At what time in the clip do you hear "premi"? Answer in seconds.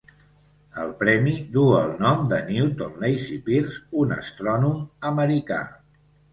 1.01-1.33